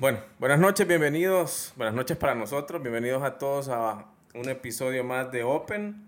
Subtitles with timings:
[0.00, 5.32] Bueno, buenas noches, bienvenidos, buenas noches para nosotros, bienvenidos a todos a un episodio más
[5.32, 6.06] de Open.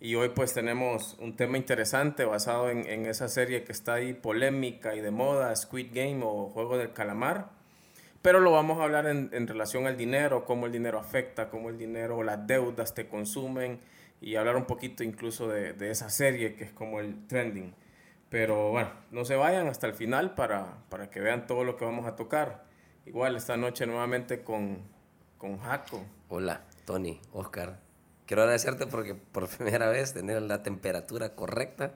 [0.00, 4.94] Y hoy pues tenemos un tema interesante basado en, esa serie que está ahí polémica
[4.94, 7.48] y de moda, Squid Game o Juego del Calamar.
[8.20, 11.70] Pero lo vamos a hablar en, en relación al dinero, cómo el dinero afecta, cómo
[11.70, 13.80] el dinero o las deudas te consumen
[14.20, 17.72] y hablar un poquito incluso de esa serie que es como el trending.
[18.30, 21.84] Pero bueno, no se vayan hasta el final para, para que vean todo lo que
[21.84, 22.64] vamos a tocar.
[23.06, 24.82] Igual esta noche nuevamente con,
[25.38, 26.04] con Jaco.
[26.28, 27.78] Hola, Tony, Oscar.
[28.26, 31.94] Quiero agradecerte porque por primera vez tener la temperatura correcta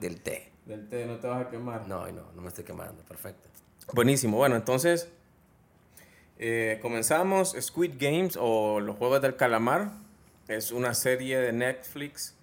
[0.00, 0.50] del té.
[0.64, 1.86] Del té, no te vas a quemar.
[1.86, 3.50] No, no, no me estoy quemando, perfecto.
[3.92, 5.12] Buenísimo, bueno, entonces
[6.38, 9.90] eh, comenzamos Squid Games o los Juegos del Calamar.
[10.48, 12.34] Es una serie de Netflix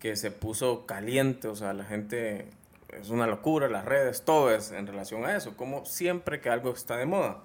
[0.00, 2.48] que se puso caliente, o sea, la gente
[2.88, 6.72] es una locura, las redes, todo es en relación a eso, como siempre que algo
[6.72, 7.38] está de moda.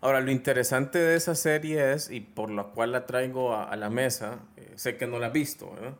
[0.00, 3.76] Ahora, lo interesante de esa serie es, y por la cual la traigo a, a
[3.76, 5.94] la mesa, eh, sé que no la has visto, ¿verdad?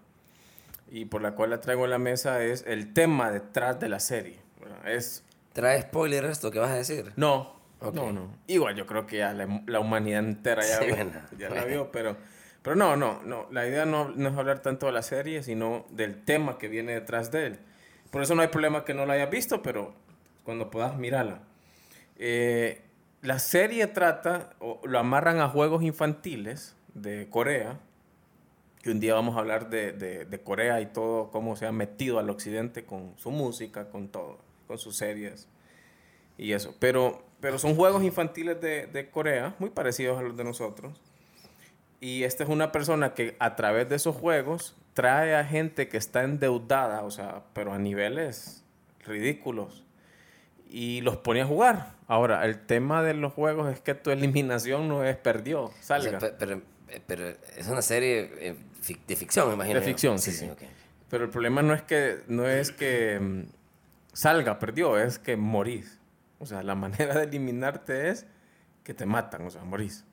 [0.91, 3.99] Y por la cual la traigo a la mesa es el tema detrás de la
[3.99, 4.39] serie.
[4.61, 4.89] ¿verdad?
[4.89, 7.13] Es, ¿Trae spoiler esto que vas a decir?
[7.17, 7.95] no, Ok.
[7.95, 8.31] no, no.
[8.47, 11.13] Igual yo creo que ya la, la humanidad entera ya, Sí, vio, bueno.
[11.39, 12.17] ya la vio, pero,
[12.63, 13.49] pero no, no, no.
[13.51, 16.93] La idea no, no es hablar tanto de la serie, sino del tema que viene
[16.93, 17.59] detrás de él.
[18.17, 19.93] Por eso no hay problema que no la hayas visto, pero
[20.43, 21.43] cuando puedas, mírala.
[22.17, 22.81] Eh,
[23.21, 27.79] la serie trata, o lo amarran a juegos infantiles de Corea,
[28.83, 31.73] que un día vamos a hablar de, de, de Corea y todo, cómo se ha
[31.73, 35.47] metido al occidente con su música, con todo, con sus series
[36.39, 36.75] y eso.
[36.79, 40.99] Pero, pero son juegos infantiles de, de Corea, muy parecidos a los de nosotros.
[42.01, 45.99] Y esta es una persona que a través de esos juegos trae a gente que
[45.99, 48.65] está endeudada, o sea, pero a niveles
[49.05, 49.85] ridículos,
[50.71, 51.93] y los pone a jugar.
[52.09, 56.01] Ahora, el tema de los juegos es que tu eliminación no es perdió, O sea,
[56.01, 56.19] salga.
[56.39, 58.57] pero, eh, pero es una serie eh,
[59.07, 59.81] de ficción, me imagino.
[59.81, 60.49] De ficción, sí, sí.
[60.49, 60.63] ok.
[61.11, 63.43] Pero el problema no es que, no es que mm,
[64.15, 66.01] salga, perdió, es que morís.
[66.39, 68.27] O sea, la manera de eliminarte es
[68.83, 70.07] que te matan, o sea, morís.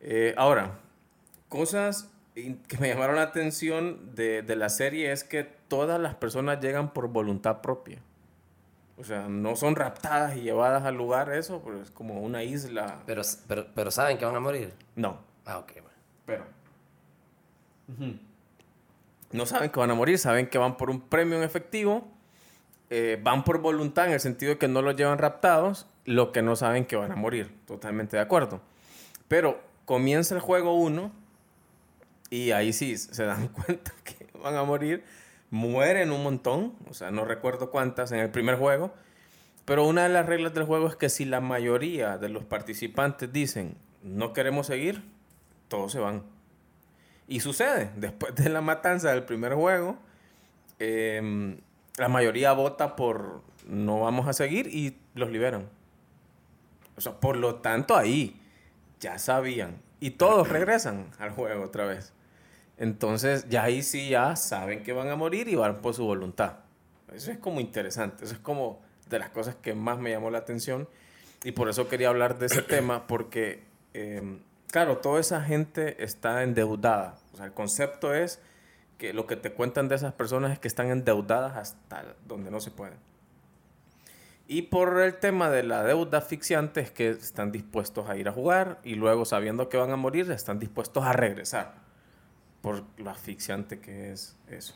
[0.00, 0.78] Eh, ahora,
[1.48, 2.10] cosas
[2.68, 6.92] que me llamaron la atención de, de la serie es que todas las personas llegan
[6.92, 7.98] por voluntad propia.
[8.98, 13.02] O sea, no son raptadas y llevadas al lugar, eso, pero es como una isla.
[13.06, 14.72] Pero, pero, pero saben que van a morir.
[14.94, 15.88] No, Ah, ok, bueno.
[16.26, 16.44] pero.
[19.32, 22.06] No saben que van a morir, saben que van por un premio en efectivo,
[22.90, 26.42] eh, van por voluntad en el sentido de que no los llevan raptados, lo que
[26.42, 27.54] no saben que van a morir.
[27.66, 28.60] Totalmente de acuerdo.
[29.28, 31.12] Pero comienza el juego 1
[32.30, 35.04] y ahí sí se dan cuenta que van a morir,
[35.50, 38.92] mueren un montón, o sea, no recuerdo cuántas en el primer juego.
[39.64, 43.32] Pero una de las reglas del juego es que si la mayoría de los participantes
[43.32, 43.76] dicen
[44.06, 45.02] no queremos seguir,
[45.68, 46.22] todos se van.
[47.28, 49.98] Y sucede, después de la matanza del primer juego,
[50.78, 51.58] em,
[51.96, 55.68] la mayoría vota por no vamos a seguir y los liberan.
[56.96, 58.40] O sea, por lo tanto ahí
[59.00, 59.82] ya sabían.
[60.00, 62.12] Y todos regresan al juego otra vez.
[62.78, 66.58] Entonces ya ahí sí ya saben que van a morir y van por su voluntad.
[67.12, 70.38] Eso es como interesante, eso es como de las cosas que más me llamó la
[70.38, 70.88] atención.
[71.44, 73.62] Y por eso quería hablar de ese tema, porque,
[73.94, 74.40] em,
[74.70, 77.16] claro, toda esa gente está endeudada.
[77.32, 78.40] O sea, el concepto es
[78.98, 82.60] que lo que te cuentan de esas personas es que están endeudadas hasta donde no
[82.60, 82.94] se puede.
[84.48, 88.32] Y por el tema de la deuda asfixiante es que están dispuestos a ir a
[88.32, 91.74] jugar y luego sabiendo que van a morir están dispuestos a regresar
[92.60, 94.74] por lo asfixiante que es eso.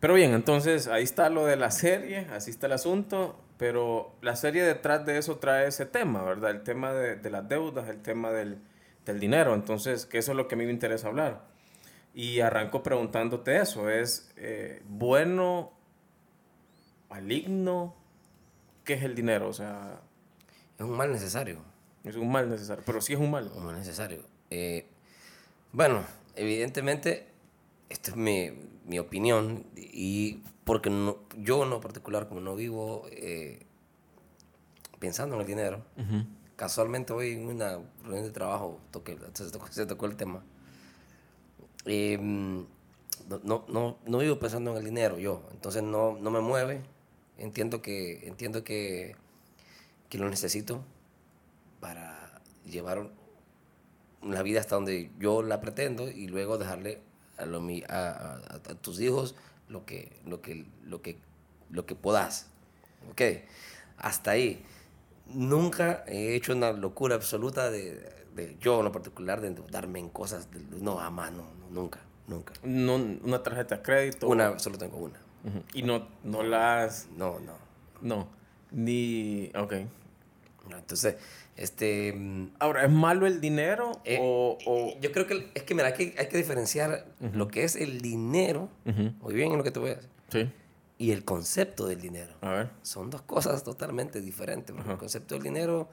[0.00, 4.36] Pero bien, entonces ahí está lo de la serie, así está el asunto, pero la
[4.36, 6.50] serie detrás de eso trae ese tema, ¿verdad?
[6.50, 8.58] El tema de, de las deudas, el tema del,
[9.04, 11.44] del dinero, entonces, que eso es lo que a mí me interesa hablar.
[12.14, 15.72] Y arranco preguntándote eso, ¿es eh, bueno,
[17.10, 17.94] maligno?
[18.88, 19.50] ¿Qué es el dinero?
[19.50, 20.00] O sea,
[20.78, 21.58] Es un mal necesario.
[22.04, 23.52] es un mal necesario, pero sí es un mal.
[23.54, 24.22] Un mal necesario.
[24.48, 24.86] Eh,
[25.72, 26.02] bueno,
[26.36, 27.26] evidentemente,
[27.90, 28.50] esta es mi,
[28.86, 29.66] mi opinión.
[29.76, 33.66] Y porque no, yo en lo particular, como no vivo eh,
[34.98, 35.84] pensando en el dinero,
[36.56, 40.42] casualmente hoy en una reunión de trabajo toqué, se, tocó, se tocó el tema.
[41.84, 42.66] Eh, no,
[43.44, 46.80] no, no, no vivo pensando en el dinero yo, entonces no, no me mueve.
[47.38, 49.16] Entiendo que, entiendo que,
[50.08, 50.84] que lo necesito
[51.80, 53.10] para llevar
[54.22, 57.00] la vida hasta donde yo la pretendo y luego dejarle
[57.36, 59.36] a, lo, a- a tus hijos
[59.68, 61.18] lo que, lo que, lo que,
[61.70, 62.48] lo que puedas.
[63.10, 63.22] ¿Ok?
[63.98, 64.64] Hasta ahí.
[65.26, 67.94] nunca he hecho una locura absoluta de,
[68.34, 70.50] de yo en lo particular, de endeudarme en cosas.
[70.50, 72.54] de- no, jamás, no, no, nunca, nunca.
[72.62, 74.28] No, una tarjeta de crédito.
[74.28, 75.20] Una, solo tengo una.
[75.44, 75.62] Ujú.
[75.74, 77.08] Y no, no las...
[77.16, 77.54] No, no.
[78.00, 78.28] No.
[78.70, 79.50] Ni...
[79.56, 79.74] Ok.
[80.70, 81.16] Entonces,
[81.56, 82.12] este...
[82.12, 85.88] mm, Ahora, ¿es malo el dinero eh, o, o- Yo creo que es que, mira,
[85.88, 89.12] hay que, hay que diferenciar lo que es el dinero, Ujú.
[89.22, 90.50] muy bien en lo que te voy a decir, Sí.
[90.98, 92.34] y el concepto del dinero.
[92.42, 92.70] A ver.
[92.82, 94.74] Son dos cosas totalmente diferentes.
[94.76, 95.88] Porque el concepto del dinero.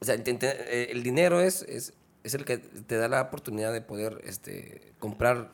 [0.00, 1.94] O sea, eh, el dinero es, es,
[2.24, 5.50] es el que te da la oportunidad de poder este, comprar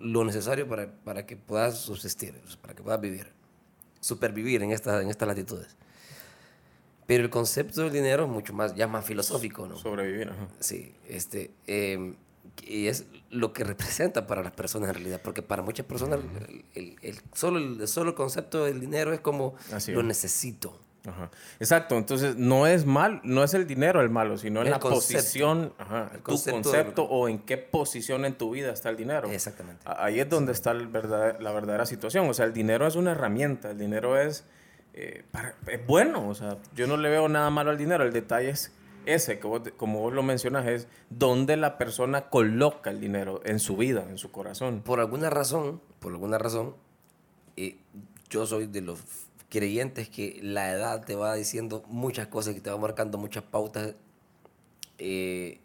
[0.00, 3.28] lo necesario para, para que puedas subsistir, para que puedas vivir,
[4.00, 5.76] supervivir en, esta, en estas latitudes.
[7.06, 9.76] Pero el concepto del dinero es mucho más, ya más filosófico, ¿no?
[9.76, 10.30] Sobrevivir.
[10.30, 10.48] Ajá.
[10.58, 12.14] Sí, este, eh,
[12.62, 16.64] y es lo que representa para las personas en realidad, porque para muchas personas el,
[16.74, 20.06] el- el- solo, el solo concepto del dinero es como Así lo es.
[20.06, 20.80] necesito.
[21.06, 21.30] Ajá.
[21.60, 25.14] Exacto, entonces no es mal, no es el dinero el malo, sino en la concepto.
[25.18, 29.30] posición, ajá, El tu concepto o en qué posición en tu vida está el dinero.
[29.30, 29.82] Exactamente.
[29.86, 32.28] Ahí es donde está el verdad- la verdadera situación.
[32.28, 34.44] O sea, el dinero es una herramienta, el dinero es,
[34.94, 36.28] eh, para- es bueno.
[36.28, 38.02] O sea, yo no le veo nada malo al dinero.
[38.04, 38.72] El detalle es
[39.04, 43.60] ese, que vos- como vos lo mencionas, es donde la persona coloca el dinero en
[43.60, 44.82] su vida, en su corazón.
[44.82, 46.74] Por alguna razón, por alguna razón,
[47.56, 47.78] eh,
[48.28, 48.98] yo soy de los
[49.48, 53.94] creyentes que la edad te va diciendo muchas cosas, que te va marcando muchas pautas.
[54.98, 55.60] Eh,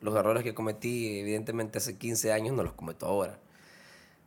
[0.00, 3.38] los errores que cometí, evidentemente, hace 15 años, no los cometo ahora.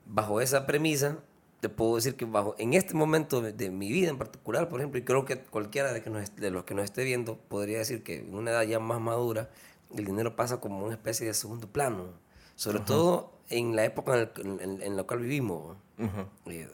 [0.05, 1.17] Bajo esa premisa,
[1.59, 4.79] te puedo decir que bajo, en este momento de, de mi vida en particular, por
[4.79, 7.79] ejemplo, y creo que cualquiera de, que nos de los que nos esté viendo podría
[7.79, 9.49] decir que en una edad ya más madura,
[9.95, 12.09] el dinero pasa como una especie de segundo plano.
[12.55, 15.75] Sobre todo en la época en, el- en- en la cual vivimos.
[15.97, 16.51] Ujú.
[16.51, 16.69] Eh,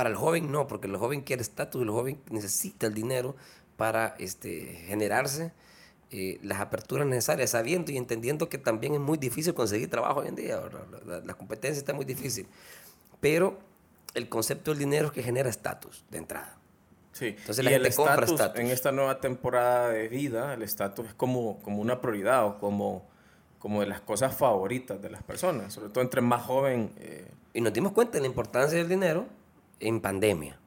[0.00, 3.36] Para el joven no, porque el joven quiere estatus, el joven necesita el dinero
[3.76, 5.52] para este, generarse
[6.10, 10.28] eh, las aperturas necesarias, sabiendo y entendiendo que también es muy difícil conseguir trabajo hoy
[10.28, 12.46] en día, la, la- la competencia está muy difícil.
[13.20, 13.58] Pero
[14.14, 16.56] el concepto del dinero es que genera estatus de entrada.
[17.12, 17.26] Sí.
[17.38, 18.60] Entonces y la el gente compra estatus estatus.
[18.60, 23.06] en esta nueva temporada de vida, el estatus es como, como una prioridad o como,
[23.58, 26.90] como de las cosas favoritas de las personas, sobre todo entre más joven.
[26.96, 29.26] eh, Y nos dimos cuenta de la importancia del dinero
[29.80, 30.58] en pandemia.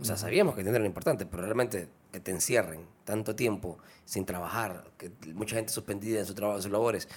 [0.00, 4.24] O sea, sabíamos que dinero era importante, pero realmente que te encierren tanto tiempo sin
[4.26, 7.08] trabajar, que mucha gente suspendida en su trabajo, en sus labores,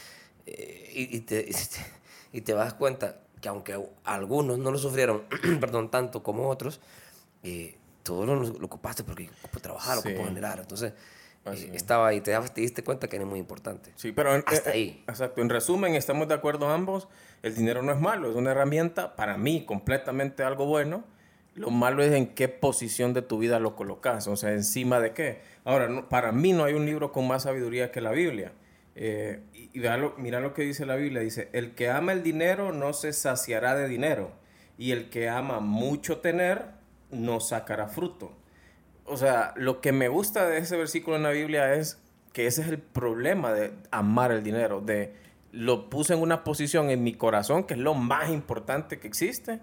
[0.46, 1.50] eh, y, y te,
[2.34, 5.24] y te- das cuenta que aunque algunos no lo sufrieron,
[5.60, 6.80] perdón, tanto como otros,
[7.44, 10.10] eh, todo lo, lo ocupaste porque ocupó trabajar, Sí.
[10.16, 10.60] generar.
[10.60, 10.94] Entonces,
[11.46, 13.92] eh, estaba ahí, te, te diste cuenta que era muy importante.
[13.96, 15.04] Sí, pero en, Hasta eh, ahí.
[15.08, 15.42] Exacto.
[15.42, 17.08] En resumen, estamos de acuerdo ambos.
[17.44, 21.04] El dinero no es malo, es una herramienta para mí completamente algo bueno.
[21.60, 25.12] Lo malo es en qué posición de tu vida lo colocas, o sea, encima de
[25.14, 25.42] qué.
[25.66, 28.54] Ahora, para mí no hay un libro con más sabiduría que la Biblia.
[28.96, 31.22] Eh, y y lo- mira lo que dice la Biblia.
[31.22, 34.32] Dice, el que ama el dinero no se saciará de dinero.
[34.78, 36.64] Y el que ama mucho tener
[37.12, 38.32] no sacará fruto.
[39.04, 42.02] O sea, lo que me gusta de ese versículo en la Biblia es
[42.32, 45.14] que ese es el problema de amar el dinero, de
[45.52, 49.60] lo puse en una posición en mi corazón que es lo más importante que existe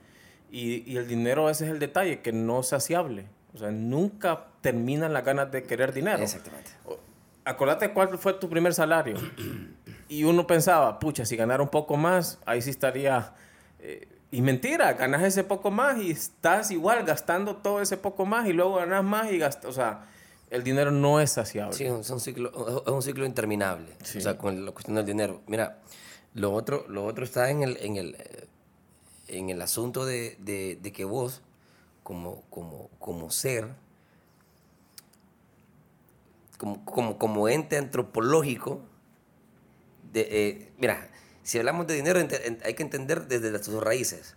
[0.50, 3.26] y, y el dinero ese es el detalle, que no es saciable.
[3.54, 6.22] O sea, nunca terminan las ganas de querer dinero.
[6.22, 6.70] Exactamente.
[7.44, 9.16] Acordate cuál fue tu primer salario.
[10.08, 13.34] Y uno pensaba, pucha, si ganara un poco más, ahí sí estaría...
[13.80, 18.46] eh, y mentira, ganas ese poco más y estás igual gastando todo ese poco más
[18.46, 19.68] y luego ganas más y gastas...
[19.68, 20.04] O sea,
[20.50, 21.72] el dinero no es saciable.
[21.72, 23.88] Sí, es un ciclo, es un ciclo interminable.
[24.04, 24.18] Sí.
[24.18, 25.42] O sea, con la cuestión del dinero.
[25.48, 25.78] Mira,
[26.34, 28.46] lo otro, lo otro está en el, en el, eh,
[29.28, 31.42] en el asunto de, de- de que vos,
[32.02, 33.74] como, como, como ser,
[36.58, 38.80] como, como, como ente antropológico,
[40.12, 41.10] de, eh, mira,
[41.42, 42.18] si hablamos de dinero,
[42.64, 44.34] hay que entender desde sus raíces.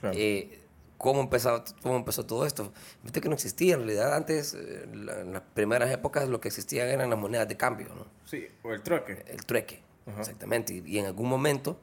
[0.00, 0.16] Claro.
[0.18, 0.58] Eh,
[0.98, 2.72] ¿cómo, empezó, ¿Cómo empezó todo esto?
[3.02, 6.88] Viste que no existía, en realidad antes, eh, en las primeras épocas, lo que existían
[6.88, 8.06] eran las monedas de cambio, ¿no?
[8.24, 9.24] Sí, o el trueque.
[9.28, 10.20] el trueque, Ajá.
[10.20, 10.74] exactamente.
[10.74, 11.78] Y, y en algún momento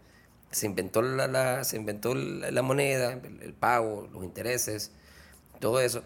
[0.51, 4.91] se inventó la, la- se inventó la, la moneda, el, el pago, los intereses,
[5.59, 6.03] todo eso.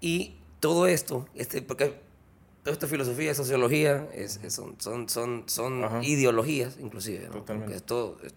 [0.00, 2.00] Y todo esto, este, porque
[2.62, 6.00] toda esta filosofía, sociología, es, es- son, son, son, son Ajá.
[6.04, 7.28] ideologías, inclusive.
[7.28, 7.44] ¿no?
[7.72, 8.34] Es-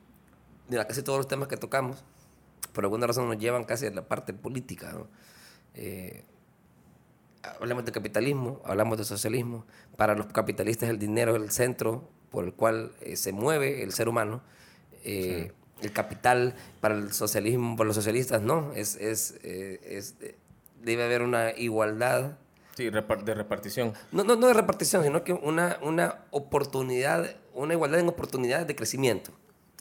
[0.70, 2.04] mira, casi todos los temas que tocamos,
[2.74, 4.94] por alguna razón nos llevan casi a la parte política.
[4.94, 5.08] ¿no?
[5.74, 6.24] Eh,
[7.60, 9.66] hablamos de capitalismo, hablamos de socialismo.
[9.98, 13.92] Para los capitalistas el dinero es el centro por el cual eh, se mueve el
[13.92, 14.42] ser humano.
[15.04, 20.36] Eh, El capital para el socialismo, para los socialistas no, es, es, eh, es- eh,
[20.84, 22.38] debe haber una igualdad
[22.78, 23.94] Sí, de repartición.
[24.12, 28.76] No, no, no de repartición, sino que una, una oportunidad, una igualdad en oportunidades de
[28.76, 29.32] crecimiento.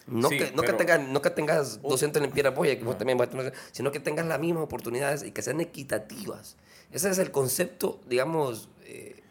[0.07, 2.97] No, Sí, que, no, pero- que tengas, no que tengas 200 limpias boya, que vos
[2.99, 6.57] también vas a tener, sino que tengas las mismas oportunidades y que sean equitativas.
[6.91, 9.23] Ese es el concepto, digamos, eh,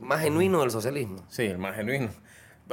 [0.00, 1.24] más genuino del socialismo.
[1.30, 2.10] Sí, el más genuino.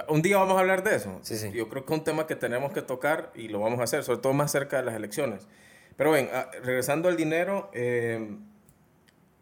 [0.08, 1.20] Un día vamos a hablar de eso.
[1.24, 1.52] Sí, sí.
[1.52, 4.04] Yo creo que es un tema que tenemos que tocar y lo vamos a hacer,
[4.04, 5.48] sobre todo más cerca de las elecciones.
[5.98, 8.38] Pero ven, ah, regresando al dinero, eh,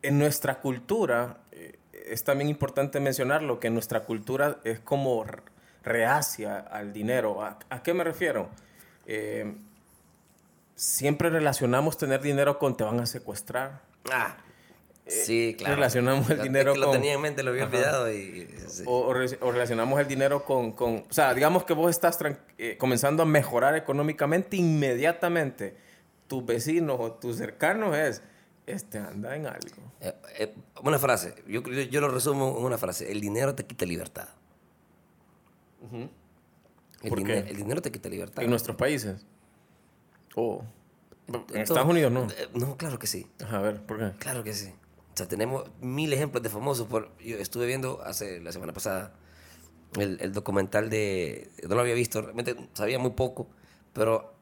[0.01, 5.25] en nuestra cultura, eh, es también importante mencionarlo, que nuestra cultura es como
[5.83, 7.43] reacia al dinero.
[7.43, 8.49] ¿A, a qué me refiero?
[9.05, 9.55] Eh,
[10.75, 13.81] siempre relacionamos tener dinero con te van a secuestrar.
[14.11, 14.37] Ah,
[15.09, 15.73] sí, claro.
[15.73, 17.73] Eh, relacionamos el Es dinero lo tenía en mente, lo había Ajá.
[17.75, 18.47] olvidado y...
[18.67, 18.83] sí.
[18.85, 22.19] O, o re- o relacionamos el dinero con, con- O sea, digamos que vos estás
[22.19, 25.77] tran- eh, comenzando a mejorar económicamente, inmediatamente
[26.27, 28.21] tus vecinos o tus cercanos es,
[28.65, 29.81] este anda en algo.
[30.01, 33.65] Eh, eh, una frase, yo, yo, yo lo resumo en una frase, el dinero te
[33.65, 34.27] quita libertad.
[35.91, 37.49] el, ¿Por dine- qué?
[37.49, 38.43] el dinero te quita libertad.
[38.43, 39.25] En nuestros países.
[40.35, 40.63] O
[41.53, 42.23] en Estados Unidos no.
[42.29, 43.27] Eh, No, claro que sí.
[43.43, 44.17] Ajá, a ver, ¿por qué?
[44.19, 44.73] Claro que sí.
[45.17, 46.85] O sea, tenemos mil ejemplos de famosos.
[46.85, 49.13] Por, yo estuve viendo hace la semana pasada
[49.99, 51.49] el, el documental de...
[51.67, 53.47] No lo había visto, realmente sabía muy poco,
[53.93, 54.35] pero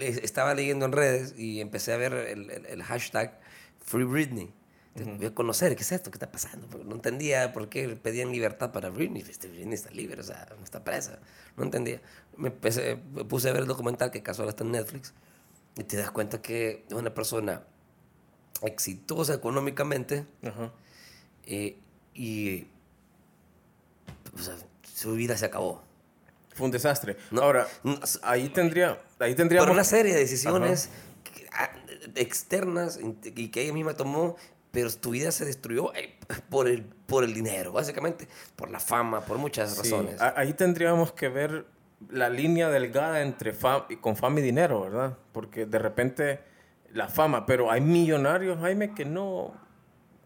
[0.00, 3.38] estaba leyendo en redes y empecé a ver el, el- el hashtag
[3.82, 4.50] Free Britney.
[4.94, 6.66] Entonces, Voy a conocer qué es esto, qué está pasando.
[6.84, 9.22] No entendía por qué pedían libertad para Britney.
[9.28, 11.18] Este Britney está libre, o sea, no está presa.
[11.58, 12.00] No entendía.
[12.38, 15.12] Me, empecé- me puse a ver el documental que casual está en Netflix
[15.76, 17.62] y te das cuenta que es una persona
[18.62, 20.72] exitosa económicamente Ajá.
[21.46, 21.76] eh,
[22.14, 22.66] y
[24.34, 24.54] o sea,
[24.94, 25.82] su vida se acabó.
[26.54, 27.16] Fue un desastre.
[27.30, 29.70] No, Ahora, no, ahí tendría, ahí tendríamos...
[29.70, 30.90] Una serie de decisiones
[31.52, 31.70] ah,
[32.16, 34.36] externas y que ella misma tomó,
[34.72, 36.18] pero tu vida se destruyó eh,
[36.50, 40.20] por el, por el dinero, básicamente, por la fama, por muchas Sí, razones.
[40.20, 41.64] ahí tendríamos que ver
[42.10, 45.16] la línea delgada entre fama, con fama y dinero, ¿verdad?
[45.32, 46.40] Porque de repente
[46.92, 49.54] la fama, pero hay millonarios, Jaime, que no,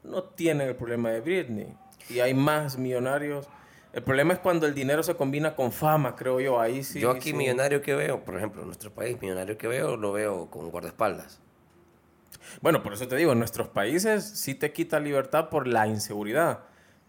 [0.04, 1.74] no tienen el problema de Britney.
[2.08, 3.48] Y hay más millonarios.
[3.92, 6.60] El problema es cuando el dinero se combina con fama, creo yo.
[6.60, 7.00] Ahí sí.
[7.00, 7.34] Yo aquí sí.
[7.34, 11.40] millonario que veo, por ejemplo, en nuestro país, millonario que veo, lo veo con guardaespaldas.
[12.60, 16.60] Bueno, por eso te digo, en nuestros países sí te quita libertad por la inseguridad.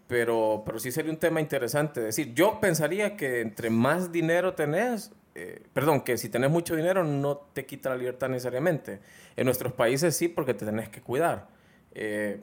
[0.06, 2.34] Pero, pero sí sería un tema interesante decir.
[2.34, 7.36] Yo pensaría que entre más dinero tenés, eh, perdón, que si tenés mucho dinero no
[7.52, 9.00] te quita la libertad necesariamente.
[9.36, 11.48] En nuestros países sí, porque te tenés que cuidar.
[11.92, 12.40] Eh,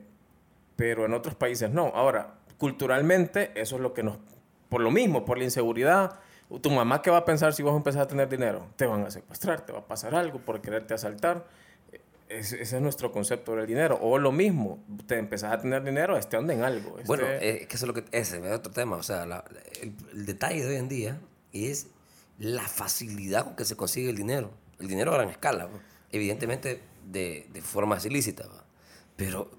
[0.75, 1.88] pero en otros países no.
[1.95, 4.17] Ahora, culturalmente, eso es lo que nos.
[4.69, 6.19] Por lo mismo, por la inseguridad.
[6.62, 8.67] Tu mamá, ¿qué va a pensar si vos empezás a tener dinero?
[8.75, 11.45] Te van a secuestrar, te va a pasar algo por quererte asaltar.
[12.27, 13.98] Ese, ese es nuestro concepto del dinero.
[14.01, 16.98] O lo mismo, te empezás a tener dinero, este en algo.
[16.98, 18.95] este- Bueno, eh, que eso es lo que ese es otro tema.
[18.98, 19.43] O sea, la-
[19.81, 21.19] el, el detalle de hoy en día
[21.53, 21.88] es
[22.41, 24.51] la facilidad con que se consigue el dinero.
[24.79, 25.79] El dinero a gran escala, ¿no?
[26.12, 28.63] evidentemente de, de formas ilícitas, ¿va?
[29.15, 29.50] pero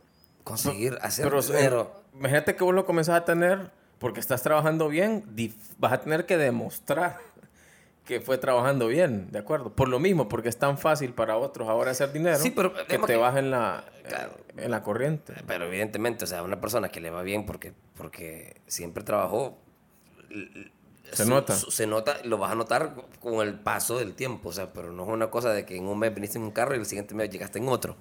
[0.45, 1.93] conseguir hacer pero, dinero.
[2.13, 5.25] eh, imagínate que vos lo comenzás a tener porque estás trabajando bien,
[5.79, 7.21] vas a tener que demostrar
[8.05, 9.73] que fue trabajando bien, ¿de acuerdo?
[9.77, 12.99] Por lo mismo, porque es tan fácil para otros ahora hacer dinero Sí, pero que
[12.99, 14.37] te bajen la, Claro.
[14.57, 15.35] en la corriente.
[15.47, 19.57] Pero evidentemente, o sea, una persona que le va bien porque, porque siempre trabajó.
[21.13, 21.55] Se su- nota.
[21.55, 25.03] se nota, lo vas a notar con el paso del tiempo, o sea, pero no
[25.03, 27.15] es una cosa de que en un mes viniste en un carro y el siguiente
[27.15, 27.97] mes llegaste en otro.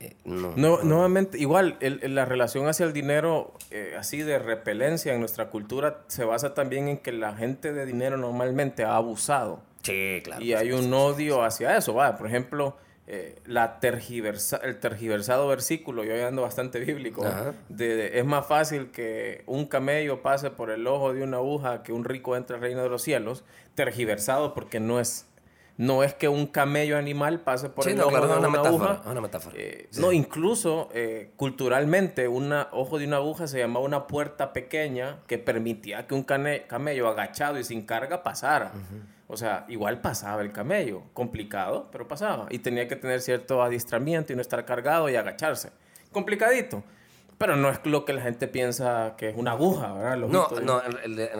[0.00, 4.38] Eh, no, No, nuevamente, igual, el- el- la relación hacia el dinero, eh, así de
[4.38, 8.96] repelencia en nuestra cultura, se basa también en que la gente de dinero normalmente ha
[8.96, 9.62] abusado.
[9.82, 10.42] Sí, claro.
[10.44, 11.94] y hay un odio hacia eso.
[11.94, 12.76] Va, por ejemplo,
[13.12, 17.22] eh, la tergiversa, el tergiversado versículo, yo ando bastante bíblico,
[17.68, 21.82] de, de- es más fácil que un camello pase por el ojo de una aguja
[21.82, 23.42] que un rico entre al reino de los cielos,
[23.74, 25.26] tergiversado porque no es,
[25.80, 28.38] no es que un camello animal pase por Sí, el no, ojo claro, de es
[28.38, 29.10] una una metáfora, aguja.
[29.10, 29.56] una metáfora.
[29.58, 30.00] Eh, Sí.
[30.02, 35.38] No, incluso eh, culturalmente, un ojo de una aguja se llamaba una puerta pequeña que
[35.38, 38.72] permitía que un camello agachado y sin carga pasara.
[39.26, 42.46] O sea, igual pasaba el camello, complicado, pero pasaba.
[42.50, 45.70] Y tenía que tener cierto adiestramiento y no estar cargado y agacharse.
[46.12, 46.82] Complicadito.
[47.40, 50.18] Pero no es lo que la gente piensa que es una aguja, ¿verdad?
[50.18, 51.30] No, no, el- el-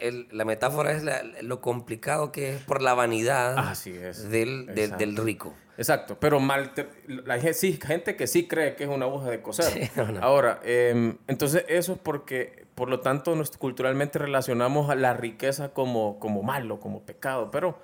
[0.00, 4.30] el- la metáfora es la- lo complicado que es por la vanidad Así es.
[4.30, 5.52] del, del, rico.
[5.76, 6.72] Exacto, pero mal
[7.08, 9.66] la gente, sí, gente que sí cree que es una aguja de coser.
[9.84, 10.22] Sí, no, no.
[10.22, 15.74] Ahora, em, entonces eso es porque, por lo tanto, nos, culturalmente relacionamos a la riqueza
[15.74, 17.78] como, como malo, como pecado, pero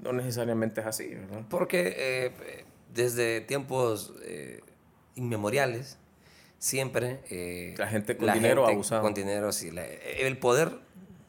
[0.00, 1.42] no necesariamente es así, ¿verdad?
[1.50, 4.60] Porque eh, desde tiempos eh,
[5.14, 5.98] inmemoriales
[6.58, 7.20] siempre...
[7.30, 9.00] eh, La gente con dinero abusada.
[9.02, 9.70] Con dinero, sí.
[9.70, 10.78] la- el poder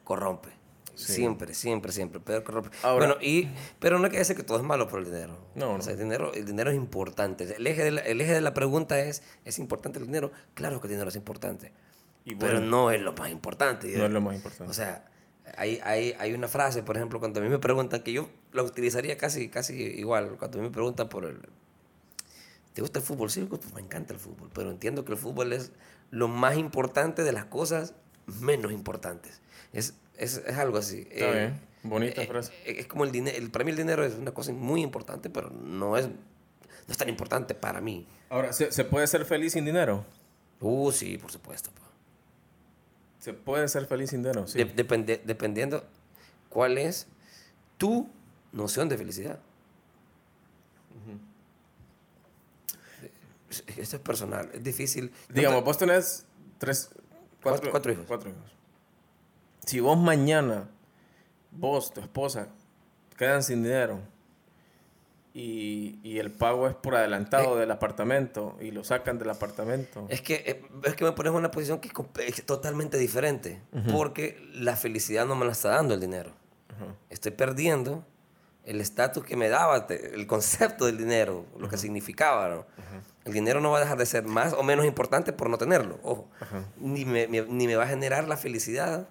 [0.04, 0.50] corrompe.
[0.96, 2.18] Siempre, siempre, siempre.
[2.18, 2.70] El poder corrompe.
[2.84, 3.48] Ahora- bueno, y,
[3.80, 5.38] pero no quiere decir que todo es malo por el dinero.
[5.56, 7.46] No, O sea, el dinero, el dinero es importante.
[7.56, 10.32] El eje, de la, el eje de la pregunta es, ¿es importante el dinero?
[10.56, 11.72] Claro que el dinero es importante.
[12.26, 13.88] Y pero no es lo más importante.
[13.98, 14.70] no es lo más importante.
[14.70, 15.06] O sea,
[15.58, 18.62] hay, hay, hay una frase, por ejemplo, cuando a mí me preguntan, que yo la
[18.64, 21.40] utilizaría casi, casi igual, cuando a mí me preguntan por el...
[22.80, 23.30] ¿Te gusta el fútbol?
[23.30, 25.74] Sí, pues me encanta el fútbol, pero entiendo que el fútbol es
[26.12, 27.94] lo más importante de las cosas
[28.26, 29.42] menos importantes.
[29.74, 31.00] Es, es, es algo así.
[31.12, 32.54] Está Eh, bien, bonita eh, frase.
[32.64, 35.50] eh, Es como el dinero, para mí el dinero es una cosa muy importante, pero
[35.50, 36.14] no es, no
[36.88, 38.08] es tan importante para mí.
[38.30, 40.06] Ahora, ¿se, se puede ser feliz sin dinero?
[40.62, 41.72] Uh, sí, por supuesto.
[41.72, 41.82] pa.
[43.20, 44.58] Se puede ser feliz sin dinero, sí.
[44.58, 45.84] De- depende- dependiendo
[46.48, 47.08] cuál es
[47.78, 48.08] tu
[48.54, 49.40] noción de felicidad.
[50.96, 51.29] Es-
[53.50, 55.12] Esto es personal, es difícil.
[55.30, 56.26] Digamos, vos tenés
[56.58, 56.90] tres,
[57.42, 58.06] Cuatro- cuatro hijos.
[58.08, 58.52] Cuatro hijos.
[59.66, 60.70] Si vos mañana,
[61.52, 62.48] vos, tu esposa,
[63.18, 64.00] quedan sin dinero
[65.34, 70.06] y, y el pago es por adelantado del apartamento y lo sacan del apartamento.
[70.10, 71.90] es, que, eh, es que me pones en una posición que
[72.26, 76.32] es totalmente diferente, porque la felicidad no me la está dando el dinero.
[77.10, 78.06] Estoy perdiendo
[78.66, 82.50] el estatus que me daba, el concepto del dinero, lo que significaba.
[82.50, 82.66] ¿no?
[83.26, 86.00] El dinero no va a dejar de ser más o menos importante por no tenerlo,
[86.04, 86.28] ojo.
[86.78, 89.08] Ni, me, me- ni me va a generar la felicidad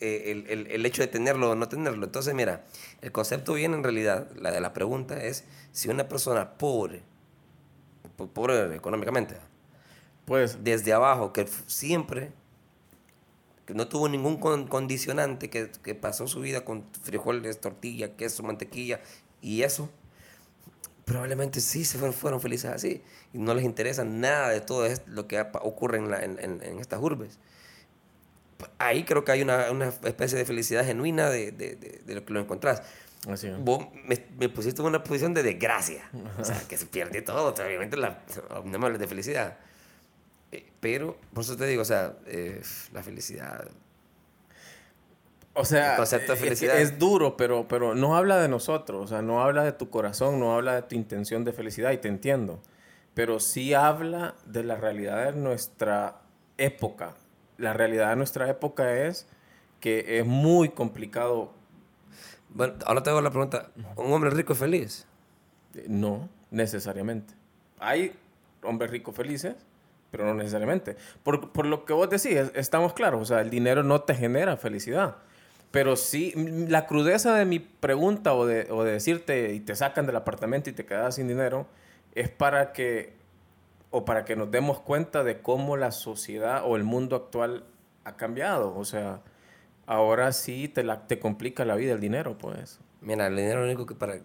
[0.00, 2.04] eh, el, el- el hecho de tenerlo o no tenerlo.
[2.06, 2.64] Entonces, mira,
[3.02, 7.02] el concepto viene en realidad, la de la pregunta es si una persona pobre,
[8.16, 9.36] po- pobre económicamente,
[10.24, 12.32] Pues, desde abajo, que siempre,
[13.74, 19.00] no tuvo ningún con- condicionante, que, que pasó su vida con frijoles, tortilla, queso, mantequilla
[19.42, 19.88] y eso,
[21.04, 23.02] probablemente sí se fueron, fueron felices así.
[23.32, 26.62] Y no les interesa nada de todo esto, lo que ocurre en, la- en- en-
[26.62, 27.38] en estas urbes.
[28.78, 32.24] Ahí creo que hay una, una especie de felicidad genuina de, de- de- de lo
[32.24, 32.82] que lo encontrás.
[33.28, 33.48] así.
[33.58, 36.08] Vos me, me pusiste en una posición de desgracia.
[36.38, 37.48] O sea, que se pierde todo.
[37.54, 38.22] Obviamente la,
[38.64, 39.56] no me hables de felicidad.
[40.52, 43.68] Eh, Pero, por eso te digo, o sea, eh, la felicidad.
[45.54, 46.80] O sea, El concepto de es que felicidad.
[46.80, 50.38] Es, duro, pero, pero no habla de nosotros, o sea, no habla de tu corazón,
[50.38, 52.60] no habla de tu intención de felicidad, y te entiendo.
[53.14, 56.20] Pero sí habla de la realidad de nuestra
[56.56, 57.14] época.
[57.58, 59.26] La realidad de nuestra época es
[59.80, 61.52] que es muy complicado.
[62.50, 65.06] Bueno, ahora te hago la pregunta: ¿un hombre rico es feliz?
[65.74, 67.34] eh, No, necesariamente.
[67.80, 68.12] Hay
[68.62, 69.56] hombres ricos felices,
[70.10, 70.96] pero no necesariamente.
[71.22, 74.14] Por, por lo que vos decís, es- estamos claros, o sea, el dinero no te
[74.14, 75.16] genera felicidad.
[75.70, 76.32] Pero sí,
[76.68, 80.68] la crudeza de mi pregunta o de, o de decirte y te sacan del apartamento
[80.68, 81.66] y te quedas sin dinero
[82.16, 83.12] es para que,
[83.90, 87.62] o para que nos demos cuenta de cómo la sociedad o el mundo actual
[88.04, 88.74] ha cambiado.
[88.76, 89.20] O sea,
[89.86, 92.80] ahora sí te, la, te complica la vida el dinero, pues.
[93.00, 94.16] Mira, el dinero lo único que para,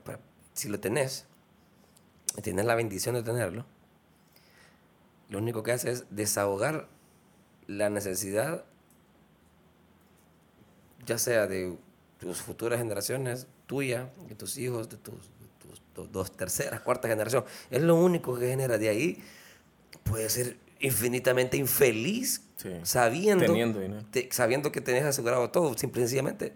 [0.54, 1.28] si lo tenés,
[2.42, 3.66] tienes la bendición de tenerlo,
[5.30, 6.88] lo único que hace es desahogar
[7.68, 8.66] la necesidad,
[11.06, 11.78] ya sea de
[12.20, 17.08] tus futuras generaciones, tuya, de tus hijos, de tus, de tus do- dos terceras, cuarta
[17.08, 17.44] generación.
[17.70, 18.78] Es lo único que genera.
[18.78, 19.24] De ahí
[20.04, 22.70] puedes ser infinitamente infeliz Sí.
[22.84, 23.80] sabiendo, Teniendo
[24.12, 26.54] te- sabiendo que tenés asegurado todo, simple y sencillamente.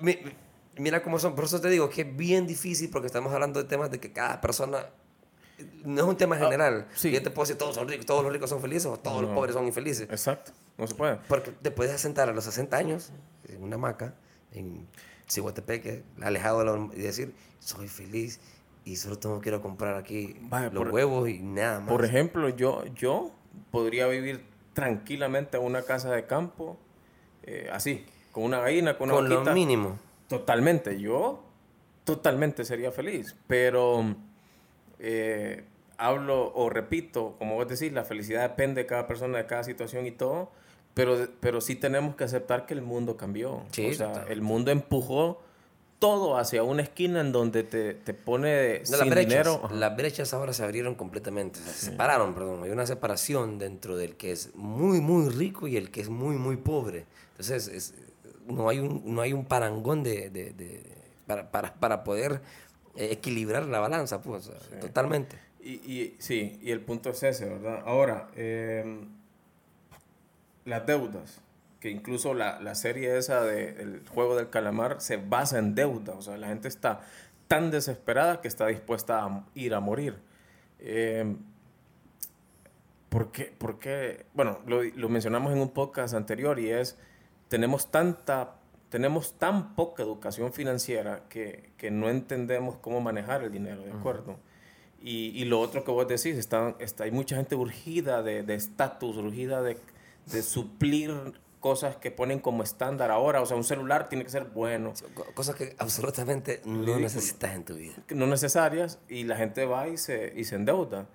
[0.00, 0.18] Mi-
[0.78, 3.68] mira cómo son, por eso te digo que es bien difícil porque estamos hablando de
[3.68, 4.86] temas de que cada persona
[5.84, 6.86] no es un tema general.
[6.88, 7.10] Ah, sí.
[7.10, 9.30] Yo te puedo decir todos son ricos, todos los ricos son felices o todos los
[9.32, 10.08] pobres son infelices.
[10.10, 11.18] Exacto, no se puede.
[11.28, 13.10] Porque te puedes sentar a los 60 años
[13.48, 14.14] en una hamaca
[14.52, 14.86] en
[15.28, 18.40] Cihuatepeque, alejado de la, y decir, soy feliz
[18.84, 21.88] y solo tengo a comprar aquí Vaya, los por- huevos y nada más.
[21.88, 23.32] Por ejemplo, yo, yo
[23.70, 26.76] podría vivir tranquilamente en una casa de campo,
[27.42, 29.98] eh, así, con una gallina, con una Con lo mínimo.
[30.28, 31.42] Totalmente, yo
[32.04, 34.14] totalmente sería feliz, pero
[34.98, 35.64] eh,
[35.98, 40.06] hablo o repito, como vos decís, la felicidad depende de cada persona, de cada situación
[40.06, 40.50] y todo,
[40.94, 43.62] pero, pero sí tenemos que aceptar que el mundo cambió.
[43.72, 45.40] Sí, o sea, el mundo empujó
[45.98, 49.60] todo hacia una esquina en donde te, te pone No, sin las brechas, dinero.
[49.64, 49.74] Ajá.
[49.74, 52.62] las brechas ahora se abrieron completamente, se separaron, perdón.
[52.64, 56.36] Hay una separación dentro del que es muy, muy rico y el que es muy,
[56.36, 57.06] muy pobre.
[57.32, 57.94] Entonces, es-
[58.46, 60.82] no, hay un, no hay un parangón de, de- de-
[61.26, 62.40] para, para, para poder
[62.96, 65.38] equilibrar la balanza, pues, totalmente.
[65.60, 67.82] Y, y- sí, y el punto es ese, ¿verdad?
[67.84, 69.04] Ahora, eh,
[70.64, 71.40] las deudas,
[71.80, 76.14] que incluso la, la serie esa de El Juego del Calamar se basa en deuda,
[76.14, 77.00] o sea, la gente está
[77.48, 80.16] tan desesperada que está dispuesta a ir a morir.
[80.80, 81.36] Eh,
[83.08, 83.44] ¿por qué?
[83.56, 84.26] por qué?
[84.34, 86.96] Bueno, lo, lo mencionamos en un podcast anterior y es,
[87.48, 88.54] tenemos tanta
[88.88, 94.36] tenemos tan poca educación financiera que, que, no entendemos cómo manejar el dinero, ¿de acuerdo?
[95.00, 99.16] y, y, lo otro que vos decís, está, está, hay mucha gente urgida de estatus,
[99.16, 99.76] urgida de,
[100.26, 101.12] de, suplir
[101.60, 103.40] cosas que ponen como estándar ahora.
[103.42, 104.92] O sea, un celular tiene que ser bueno.
[105.34, 107.94] Cosas que absolutamente no necesitas en tu vida.
[108.14, 111.06] No necesarias y la gente va y se, y se endeuda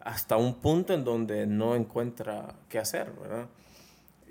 [0.00, 3.48] hasta un punto en donde no encuentra qué hacer, ¿verdad?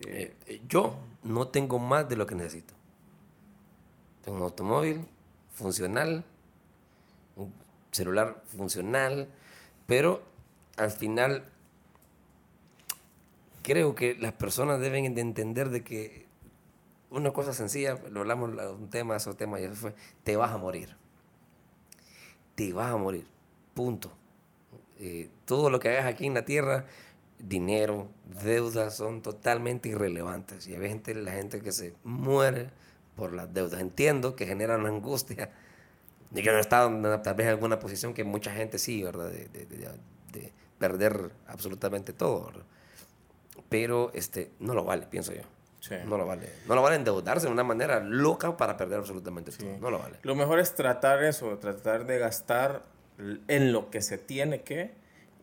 [0.08, 2.73] Eh, eh, yo no tengo más de lo que necesito.
[4.27, 5.05] Un automóvil
[5.53, 6.23] funcional,
[7.35, 7.53] un
[7.91, 9.27] celular funcional,
[9.85, 10.23] pero
[10.77, 11.45] al final
[13.63, 16.25] creo que las personas deben de entender de que
[17.09, 20.57] una cosa sencilla, lo hablamos un tema, ese tema, y eso fue, te vas a
[20.57, 20.95] morir.
[22.55, 23.25] Te vas a morir.
[23.73, 24.11] Punto.
[24.99, 26.85] Eh, todo lo que hagas aquí en la tierra,
[27.39, 28.07] dinero,
[28.43, 30.67] deudas, son totalmente irrelevantes.
[30.67, 32.69] Y hay gente, la gente que se muere
[33.15, 33.82] por las deudas.
[33.82, 35.51] Entiendo que generan angustia.
[36.32, 39.30] Yo no he estado tal vez en alguna posición que mucha gente sí, ¿verdad?
[39.30, 42.51] De, de, de, perder absolutamente todo,
[43.69, 45.43] Pero este, no lo vale, pienso yo.
[46.06, 46.49] No lo vale.
[46.67, 49.78] No lo vale endeudarse de una manera loca para perder absolutamente todo.
[49.80, 50.17] No lo vale.
[50.23, 52.84] Lo mejor es tratar eso, tratar de gastar
[53.47, 54.93] en lo que se tiene que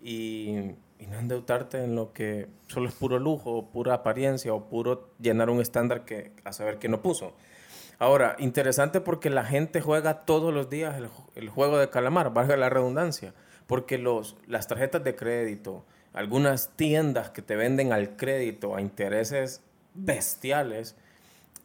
[0.02, 5.10] y, y no endeudarte en lo que solo es puro lujo, pura apariencia o puro
[5.20, 7.34] llenar un estándar que a saber que no puso.
[8.02, 11.00] Ahora, interesante porque la gente juega todos los días
[11.36, 13.32] el, juego de calamar, valga la redundancia,
[13.68, 19.62] porque los, las tarjetas de crédito, algunas tiendas que te venden al crédito a intereses
[19.94, 20.96] bestiales,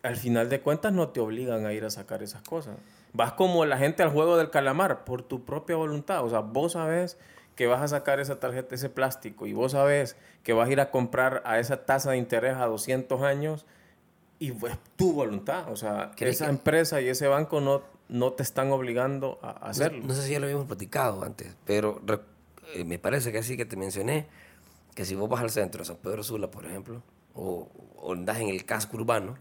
[0.04, 2.78] al final de cuentas no te obligan a ir a sacar esas cosas.
[3.14, 6.24] Vas como la gente al juego del calamar por tu propia voluntad.
[6.24, 7.18] O sea, vos sabes
[7.56, 10.82] que vas a sacar esa tarjeta, ese plástico, y vos sabes que vas a ir
[10.82, 13.66] a comprar a esa tasa de interés a 200 años
[14.40, 15.72] y es tu voluntad.
[15.72, 20.04] O sea, que esa empresa y ese banco no, no te están obligando a hacerlo.
[20.06, 22.02] No, sé si ya lo habíamos platicado antes, pero
[22.74, 24.28] eh, me parece que así que te mencioné
[24.96, 27.04] que si vos vas al centro de San Pedro Sula, por ejemplo,
[27.36, 29.38] o, o andas en el casco urbano,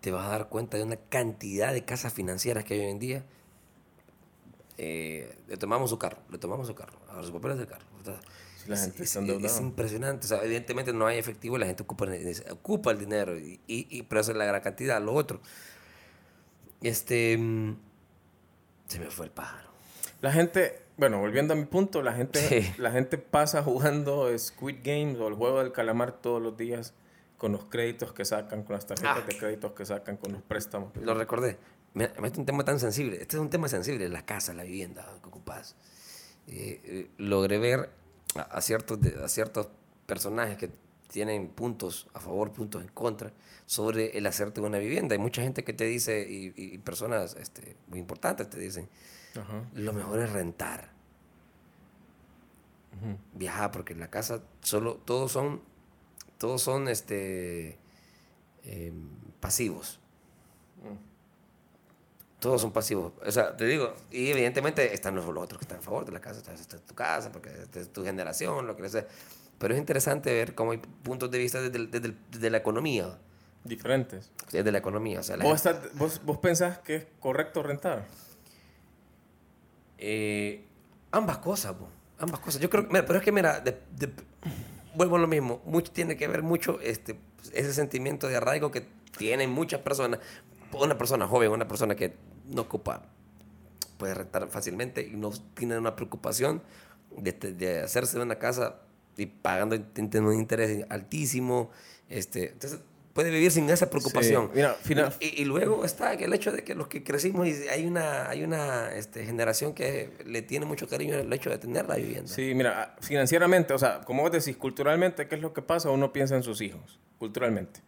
[0.00, 2.98] te vas a dar cuenta de una cantidad de casas financieras que hay hoy en
[2.98, 3.24] día.
[4.76, 7.86] Eh, le tomamos su carro, le tomamos su carro, a los papeles del carro.
[8.66, 10.26] La gente es, es, impresionante.
[10.26, 12.06] O sea, evidentemente no hay efectivo, la gente ocupa,
[12.50, 15.00] ocupa el dinero, y, y, pero eso es la gran cantidad.
[15.02, 15.40] Lo otro,
[16.82, 17.76] este, mm,
[18.88, 19.68] se me fue el pájaro.
[20.20, 25.18] La gente, bueno, volviendo a mi punto, la gente, la gente pasa jugando Squid Games
[25.18, 26.94] o el juego del calamar todos los días
[27.36, 29.26] con los créditos que sacan, con las tarjetas ah.
[29.26, 30.96] de créditos que sacan, con los préstamos.
[30.96, 31.58] Lo recordé.
[31.92, 33.20] Me, es un tema tan sensible.
[33.20, 35.76] Este es un tema sensible, la casa, la vivienda que ocupas.
[36.46, 37.90] Eh, eh, logré ver
[38.36, 39.68] a, ciertos, a ciertos
[40.06, 40.70] personajes que
[41.08, 43.32] tienen puntos a favor, puntos en contra
[43.66, 45.14] sobre el hacerte una vivienda.
[45.14, 48.88] Hay mucha gente que te dice, y, personas este, muy importantes te dicen,
[49.74, 50.92] lo mejor es rentar.
[53.32, 55.60] Viajar, porque en la casa solo, todos son,
[56.38, 57.78] todos son este,
[58.64, 59.08] em,
[59.40, 60.00] pasivos.
[62.44, 63.14] Todos son pasivos.
[63.26, 66.20] O sea, te digo, y evidentemente están los, otros que están a favor de la
[66.20, 66.40] casa.
[66.40, 69.06] Esta es tu casa, porque es tu generación, lo que sea.
[69.56, 73.16] Pero es interesante ver cómo hay puntos de vista desde, desde, la economía.
[73.64, 74.30] Diferentes.
[74.52, 75.20] Desde la economía.
[75.20, 75.62] O sea, ¿Vos,
[75.94, 78.04] vos, ¿Vos, pensás que es correcto rentar?
[79.96, 80.66] Eh,
[81.12, 81.74] ambas cosas,
[82.18, 82.60] ambas cosas.
[82.60, 83.64] Yo creo, pero es que mira,
[84.94, 87.18] vuelvo a lo mismo, mucho, tiene que ver mucho este,
[87.54, 90.20] ese sentimiento de arraigo que tienen muchas personas.
[90.72, 93.02] Una persona joven, una persona que no ocupa,
[93.98, 96.62] puede rentar fácilmente y no tiene una preocupación
[97.16, 98.80] de, de hacerse una casa
[99.16, 101.70] y pagando un interés altísimo.
[102.08, 102.80] Este, entonces,
[103.12, 104.50] puede vivir sin esa preocupación.
[104.54, 105.14] mira, final.
[105.20, 108.42] Y, y, luego está el hecho de que los que crecimos, y hay una, hay
[108.42, 112.28] una este, generación que le tiene mucho cariño al hecho de tener la vivienda.
[112.28, 115.90] Sí, mira, financieramente, o sea, como vos decís, culturalmente, ¿qué es lo que pasa?
[115.90, 117.80] Uno piensa en sus hijos, culturalmente.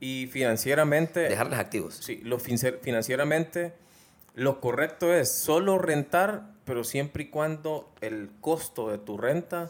[0.00, 1.20] Y financieramente...
[1.20, 1.96] Dejarles activos.
[1.96, 3.72] Sí, lo financieramente
[4.38, 9.68] lo correcto es solo rentar, pero siempre y cuando el costo de tu renta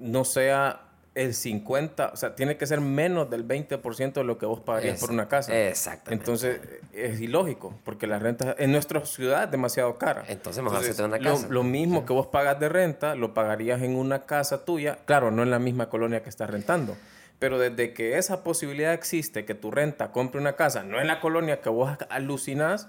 [0.00, 0.80] no sea
[1.14, 4.98] el 50, o sea, tiene que ser menos del 20% de lo que vos pagarías
[4.98, 5.56] por una casa.
[5.56, 6.24] Exactamente.
[6.24, 6.60] Entonces,
[6.92, 10.24] es ilógico, porque la renta en nuestra ciudad es demasiado cara.
[10.26, 11.46] Entonces, mejor Entonces, una casa.
[11.48, 15.44] Lo, mismo que vos pagas de renta, lo pagarías en una casa tuya, claro, no
[15.44, 16.96] en la misma colonia que estás rentando.
[17.38, 21.20] Pero desde que esa posibilidad existe, que tu renta compre una casa, no en la
[21.20, 22.88] colonia que vos alucinas,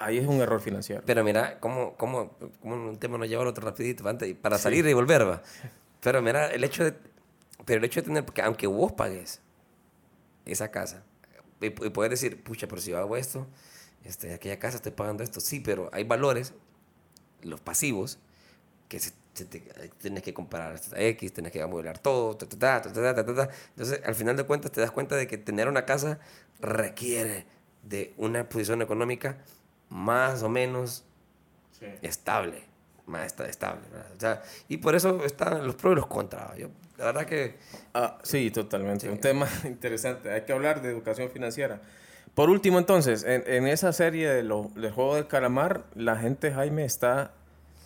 [0.00, 1.02] Ahí es un error financiero.
[1.04, 2.30] Pero mira, cómo, cómo,
[2.62, 4.62] cómo un tema nos lleva al otro rapidito antes, para sí.
[4.62, 5.42] salir y volver, va.
[6.00, 6.94] Pero mira, el hecho de,
[7.66, 9.42] pero el hecho de tener, porque aunque vos pagues
[10.46, 11.04] esa casa,
[11.60, 13.46] y, y puedes decir, pucha, pero si yo hago esto,
[14.04, 16.54] este, aquella casa estoy pagando esto, sí, pero hay valores,
[17.42, 18.18] los pasivos,
[18.88, 19.60] que se, se te,
[19.98, 24.44] tienes que comprar X, tienes que amueblar todo, ta, ta, ta, entonces al final de
[24.44, 26.18] cuentas te das cuenta de que tener una casa
[26.58, 27.44] requiere
[27.82, 29.38] de una posición económica
[29.90, 31.04] más o menos
[31.78, 31.86] Sí.
[32.02, 32.62] estable,
[33.06, 33.82] más esta- estable.
[34.16, 36.56] O sea, y por eso están los pros y los contras.
[36.56, 37.56] Yo, la verdad que
[37.94, 39.06] Ah, sí, totalmente.
[39.06, 39.12] Sí.
[39.12, 40.30] Un tema interesante.
[40.30, 41.80] Hay que hablar de educación financiera.
[42.34, 46.52] Por último, entonces, en, en esa serie de lo- del juego del calamar, la gente,
[46.52, 47.32] Jaime, está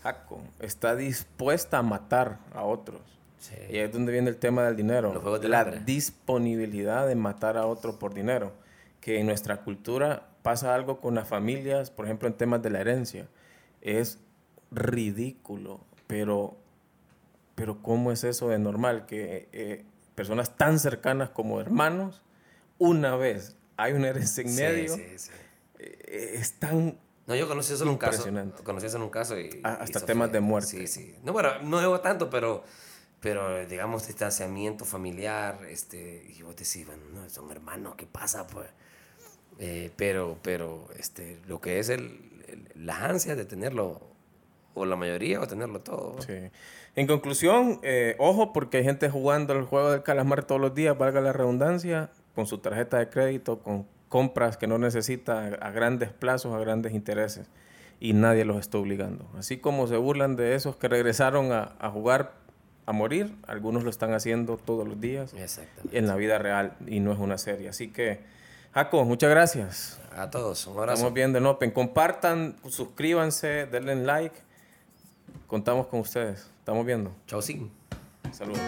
[0.02, 3.00] jaco, está dispuesta a matar a otros.
[3.38, 3.54] Sí.
[3.70, 5.12] Y ahí es donde viene el tema del dinero.
[5.14, 5.80] Los juegos del la hambre.
[5.86, 8.52] disponibilidad de matar a otro por dinero.
[9.00, 12.80] Que en nuestra cultura pasa algo con las familias, por ejemplo, en temas de la
[12.80, 13.26] herencia.
[13.80, 14.18] Es
[14.70, 16.56] ridículo, pero
[17.54, 19.06] pero ¿cómo es eso de normal?
[19.06, 22.22] Que eh, personas tan cercanas como hermanos,
[22.78, 25.30] una vez hay una herencia en Sí, medio, sí, sí.
[25.78, 26.98] eh, es tan...
[27.26, 28.24] No, yo conocí solo un caso.
[28.64, 29.48] Conocí solo un caso y...
[29.64, 30.68] Ah, y hasta eso temas de muerte.
[30.68, 31.16] Sí, sí.
[31.22, 32.64] No, bueno, no debo tanto, pero,
[33.20, 38.68] pero digamos, distanciamiento familiar, este, y vos decís, bueno, no, son hermanos, ¿qué pasa, pues?
[39.58, 42.02] Eh, pero, pero, este, lo que es el,
[42.48, 44.00] el- las ansias de tenerlo,
[44.74, 46.20] o la mayoría, o tenerlo todo.
[46.22, 46.32] Sí.
[46.96, 50.96] En conclusión, eh, ojo porque hay gente jugando el juego del calamar todos los días,
[50.98, 56.10] valga la redundancia, con su tarjeta de crédito, con compras que no necesita a grandes
[56.10, 57.48] plazos, a grandes intereses,
[58.00, 59.28] y nadie los está obligando.
[59.36, 62.32] Así como se burlan de esos que regresaron a, a jugar
[62.86, 65.32] a morir, algunos lo están haciendo todos los días
[65.92, 67.68] en la vida real y no es una serie.
[67.68, 68.20] Así que,
[68.74, 70.00] Jaco, muchas gracias.
[70.16, 70.94] A todos, un abrazo.
[70.94, 71.70] Estamos viendo en Open.
[71.70, 74.34] Compartan, suscríbanse, denle like.
[75.46, 76.50] Contamos con ustedes.
[76.58, 77.12] Estamos viendo.
[77.28, 77.70] Chao, sí.
[78.32, 78.60] Saludos.